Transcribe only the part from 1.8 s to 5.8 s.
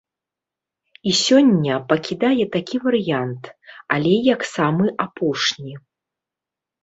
пакідае такі варыянт, але як самы апошні.